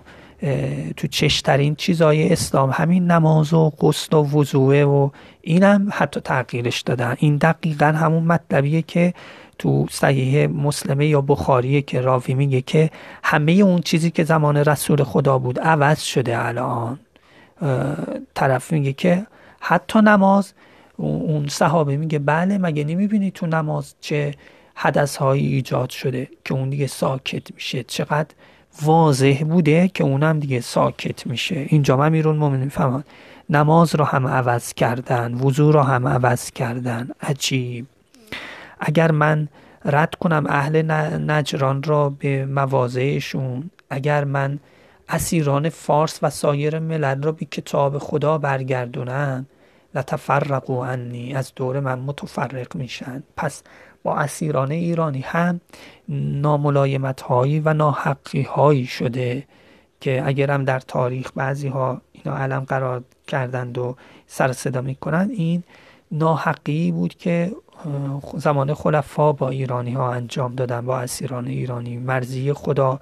تو 0.97 1.07
چشترین 1.07 1.75
چیزای 1.75 2.33
اسلام 2.33 2.69
همین 2.73 3.11
نماز 3.11 3.53
و 3.53 3.69
غسل 3.69 4.17
و 4.17 4.23
وضوعه 4.23 4.85
و 4.85 5.09
اینم 5.41 5.89
حتی 5.91 6.19
تغییرش 6.19 6.81
دادن. 6.81 7.15
این 7.19 7.37
دقیقا 7.37 7.85
همون 7.85 8.23
مطلبیه 8.23 8.81
که 8.81 9.13
تو 9.57 9.85
صحیح 9.91 10.47
مسلمه 10.47 11.07
یا 11.07 11.21
بخاریه 11.21 11.81
که 11.81 12.01
راوی 12.01 12.33
میگه 12.33 12.61
که 12.61 12.89
همه 13.23 13.51
اون 13.51 13.81
چیزی 13.81 14.11
که 14.11 14.23
زمان 14.23 14.57
رسول 14.57 15.03
خدا 15.03 15.37
بود 15.37 15.59
عوض 15.59 16.01
شده 16.01 16.45
الان. 16.47 16.99
طرف 18.35 18.71
میگه 18.71 18.93
که 18.93 19.25
حتی 19.59 19.99
نماز 19.99 20.53
اون 20.97 21.47
صحابه 21.47 21.97
میگه 21.97 22.19
بله 22.19 22.57
مگه 22.57 22.83
نمی‌بینی 22.83 23.31
تو 23.31 23.47
نماز 23.47 23.95
چه 24.01 24.33
حدث 24.75 25.17
هایی 25.17 25.47
ایجاد 25.53 25.89
شده 25.89 26.27
که 26.45 26.53
اون 26.53 26.69
دیگه 26.69 26.87
ساکت 26.87 27.53
میشه؟ 27.53 27.83
چقدر 27.83 28.29
واضح 28.81 29.43
بوده 29.43 29.87
که 29.87 30.03
اونم 30.03 30.39
دیگه 30.39 30.61
ساکت 30.61 31.27
میشه. 31.27 31.65
اینجا 31.69 31.97
من 31.97 32.11
میرون 32.11 32.35
مومن 32.35 32.69
فهمان 32.69 33.03
نماز 33.49 33.95
رو 33.95 34.05
هم 34.05 34.27
عوض 34.27 34.73
کردن 34.73 35.33
وضوع 35.33 35.73
رو 35.73 35.81
هم 35.81 36.07
عوض 36.07 36.51
کردن. 36.51 37.09
عجیب. 37.21 37.85
اگر 38.79 39.11
من 39.11 39.47
رد 39.85 40.15
کنم 40.15 40.45
اهل 40.49 40.91
نجران 41.31 41.83
را 41.83 42.09
به 42.09 42.45
مواضعشون 42.45 43.69
اگر 43.89 44.23
من 44.23 44.59
اسیران 45.09 45.69
فارس 45.69 46.19
و 46.21 46.29
سایر 46.29 46.79
ملل 46.79 47.23
را 47.23 47.31
به 47.31 47.45
کتاب 47.45 47.97
خدا 47.97 48.37
برگردونم 48.37 49.45
لتفرقوا 49.95 50.85
عنی 50.85 51.33
از 51.33 51.51
دور 51.55 51.79
من 51.79 51.99
متفرق 51.99 52.75
میشن. 52.75 53.23
پس 53.37 53.63
با 54.03 54.15
اسیران 54.15 54.71
ایرانی 54.71 55.21
هم 55.21 55.61
ناملایمت 56.09 57.21
هایی 57.21 57.59
و 57.59 57.73
ناحقی 57.73 58.41
هایی 58.41 58.85
شده 58.85 59.43
که 60.01 60.21
اگرم 60.25 60.65
در 60.65 60.79
تاریخ 60.79 61.31
بعضی 61.35 61.67
ها 61.67 62.01
اینا 62.11 62.37
علم 62.37 62.59
قرار 62.59 63.03
کردند 63.27 63.77
و 63.77 63.95
سر 64.27 64.51
صدا 64.51 64.81
می‌کنن 64.81 65.29
این 65.33 65.63
ناحقی 66.11 66.91
بود 66.91 67.13
که 67.15 67.51
زمان 68.37 68.73
خلفا 68.73 69.31
با 69.31 69.49
ایرانی 69.49 69.93
ها 69.93 70.13
انجام 70.13 70.55
دادن 70.55 70.85
با 70.85 70.99
اسیران 70.99 71.47
ایرانی. 71.47 71.97
مرزی 71.97 72.53
خدا 72.53 72.99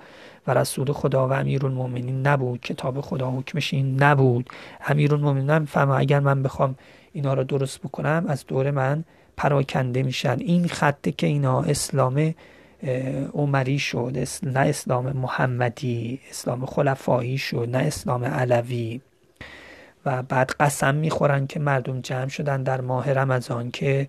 و 0.48 0.54
رسول 0.54 0.92
خدا 0.92 1.28
و 1.28 1.34
امیرالمومنین 1.34 2.28
نبود. 2.28 2.62
کتاب 2.62 3.02
خدا 3.02 3.32
حکمش 3.32 3.74
این 3.74 4.04
نبود. 4.04 4.50
امیرالمومنین 4.88 5.66
فهم 5.66 5.90
اگر 5.92 6.20
من 6.20 6.44
بخوام 6.44 6.76
اینا 7.14 7.34
رو 7.34 7.44
درست 7.44 7.82
بکنم 7.82 8.26
از 8.28 8.46
دور 8.46 8.72
من 8.72 9.04
پراکنده 9.38 10.04
میشن. 10.04 10.38
این 10.40 10.68
خطه 10.68 11.12
که 11.12 11.28
اینا 11.28 11.62
اسلام 11.62 12.34
عمری 13.34 13.80
شد 13.80 14.18
نه 14.44 14.60
اسلام 14.60 15.12
محمدی 15.12 16.20
اسلام 16.30 16.66
خلفایی 16.66 17.38
شد 17.38 17.70
نه 17.72 17.78
اسلام 17.78 18.24
علوی. 18.24 19.02
و 20.06 20.24
بعد 20.24 20.52
قسم 20.60 20.96
می‌خورن 20.96 21.48
که 21.48 21.60
مردم 21.60 22.02
جمع 22.02 22.28
شدن 22.28 22.64
در 22.64 22.82
ماه 22.82 23.14
رمضان 23.14 23.72
که 23.72 24.08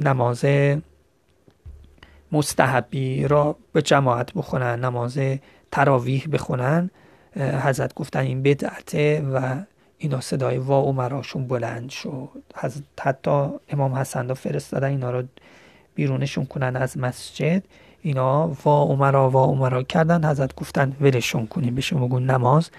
نماز 0.00 0.44
مستحبی 2.32 3.28
را 3.28 3.56
به 3.72 3.82
جماعت 3.82 4.32
بخونن 4.32 4.84
نماز 4.84 5.18
تراویح 5.72 6.28
بخونن. 6.32 6.90
حضرت 7.36 7.94
گفتن 7.94 8.20
این 8.20 8.42
بدعته 8.42 9.22
و 9.34 9.56
اینا 9.98 10.20
صدای 10.20 10.58
وا 10.58 10.80
عمراشون 10.80 11.46
بلند 11.46 11.90
شد. 11.90 12.28
حتی 13.00 13.48
امام 13.68 13.94
حسن 13.94 14.28
را 14.28 14.34
فرستادن 14.34 14.88
اینا 14.88 15.10
رو 15.10 15.22
بیرونشون 15.94 16.46
کنن 16.46 16.76
از 16.76 16.98
مسجد. 16.98 17.62
اینا 18.02 18.48
وا 18.64 18.82
عمرا 18.82 19.30
وا 19.30 19.44
عمرا 19.44 19.82
کردن. 19.82 20.24
حضرت 20.24 20.54
گفتن 20.54 20.96
ولشون 21.00 21.46
کنیم 21.46 21.74
بهشون 21.74 22.00
بگون 22.06 22.30
نماز 22.30 22.70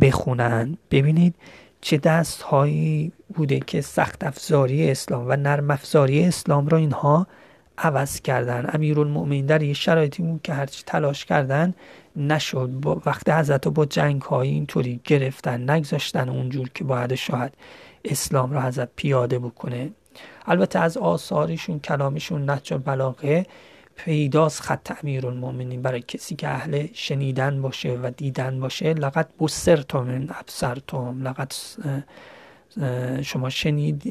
بخونن. 0.00 0.76
ببینید 0.90 1.34
چه 1.80 1.96
دست 1.96 2.42
هایی 2.42 3.12
بوده 3.34 3.60
که 3.60 3.80
سخت 3.80 4.24
افزاری 4.24 4.90
اسلام 4.90 5.24
و 5.28 5.36
نرم 5.36 5.70
افزاری 5.70 6.24
اسلام 6.24 6.68
را 6.68 6.78
اینها 6.78 7.26
عوض 7.78 8.20
کردن. 8.20 8.70
امیرالمؤمنین 8.72 9.46
در 9.46 9.62
یه 9.62 9.72
شرایطی 9.72 10.22
بود 10.22 10.40
که 10.42 10.54
هرچی 10.54 10.82
تلاش 10.86 11.24
کردن 11.24 11.74
نشد. 12.16 12.70
با 12.70 13.02
وقتی 13.06 13.30
حضرت 13.30 13.68
با 13.68 13.84
جنگ 13.84 14.22
های 14.22 14.48
اینطوری 14.48 15.00
گرفتن 15.04 15.70
نگذاشتن 15.70 16.28
اونجور 16.28 16.68
که 16.74 16.84
باید 16.84 17.14
شاید 17.14 17.52
اسلام 18.04 18.52
را 18.52 18.62
حضرت 18.62 18.88
پیاده 18.96 19.38
بکنه. 19.38 19.90
البته 20.46 20.78
از 20.78 20.96
آثارشون 20.96 21.80
کلامشون 21.80 22.44
نهج 22.44 22.74
بلاغه 22.84 23.46
پیداست 23.96 24.60
خط 24.60 24.92
امیرالمؤمنین. 25.02 25.82
برای 25.82 26.00
کسی 26.00 26.36
که 26.36 26.48
اهل 26.48 26.86
شنیدن 26.94 27.62
باشه 27.62 27.98
و 28.02 28.10
دیدن 28.16 28.60
باشه 28.60 28.94
لقد 28.94 29.28
بسرتم 29.40 30.26
ابصرتم 30.40 31.28
لقد 31.28 31.52
شما 33.22 33.50
شنید 33.50 34.02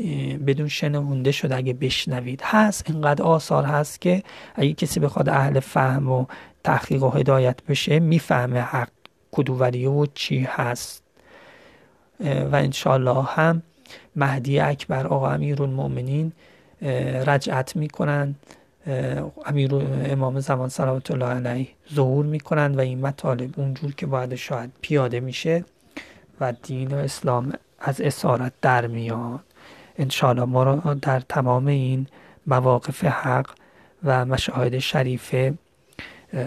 بدون 0.46 0.68
شنونده 0.68 1.32
شده 1.32 1.56
اگه 1.56 1.74
بشنوید. 1.74 2.42
هست 2.44 2.90
اینقدر 2.90 3.24
آثار 3.24 3.64
هست 3.64 4.02
که 4.02 4.24
اگه 4.56 4.74
کسی 4.74 5.00
بخواد 5.00 5.30
اهل 5.30 5.60
فهم 5.60 6.12
و 6.12 6.26
تحقیق 6.64 7.04
و 7.04 7.10
هدایت 7.10 7.64
بشه 7.64 8.00
می‌فهمه 8.00 8.60
حق 8.60 8.90
کدووری 9.32 9.86
و 9.86 10.06
چی 10.06 10.40
هست. 10.40 11.04
و 12.20 12.56
انشالله 12.56 13.24
هم 13.24 13.62
مهدی 14.16 14.60
اکبر 14.60 15.08
آقا 15.08 15.32
امیر 15.32 15.64
المؤمنین 15.64 16.32
رجعت 17.28 17.76
می‌کنن. 17.76 18.36
امیر 19.46 19.76
امام 20.06 20.40
زمان 20.40 20.70
صلوات 20.70 21.12
الله 21.12 21.26
علیه 21.26 21.68
ظهور 21.94 22.26
می‌کنن 22.26 22.76
و 22.76 22.80
این 22.80 23.02
مطالب 23.02 23.60
اونجور 23.60 23.96
که 23.96 24.06
باید 24.06 24.36
شاید 24.36 24.72
پیاده 24.82 25.20
میشه 25.20 25.66
و 26.42 26.54
دین 26.64 26.94
و 26.94 26.96
اسلام 26.96 27.54
از 27.80 28.02
اسارت 28.02 28.54
در 28.62 28.88
میاد. 28.88 29.40
انشاءالله 29.98 30.46
ما 30.46 30.64
را 30.64 30.94
در 30.94 31.20
تمام 31.20 31.68
این 31.68 32.08
مواقف 32.48 33.04
حق 33.04 33.50
و 34.04 34.26
مشاهد 34.26 34.80
شریفه 34.80 35.54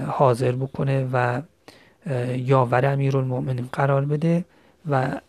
حاضر 0.06 0.52
بکنه 0.52 1.08
و 1.12 1.42
یاور 2.36 2.86
المؤمنین 2.86 3.68
قرار 3.72 4.04
بده 4.04 4.44
و 4.90 5.20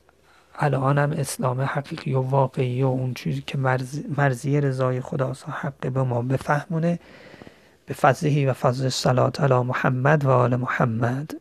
الان 0.55 0.97
هم 0.97 1.11
اسلام 1.11 1.61
حقیقی 1.61 2.13
و 2.13 2.21
واقعی 2.21 2.83
و 2.83 2.87
اون 2.87 3.13
چیزی 3.13 3.43
که 3.47 3.57
مرزی 4.17 4.61
رضای 4.61 5.01
خداست 5.01 5.45
حق 5.49 5.91
به 5.91 6.03
ما 6.03 6.21
بفهمونه. 6.21 6.99
به 7.85 7.93
فضلهی 7.93 8.45
و 8.45 8.53
فضل 8.53 8.83
الصلات 8.83 9.41
علی 9.41 9.53
محمد 9.53 10.25
و 10.25 10.29
آل 10.29 10.55
محمد. 10.55 11.31